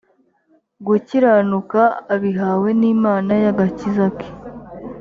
[0.87, 1.81] gukiranuka
[2.15, 4.27] abihawe n’imana y’agakiza ke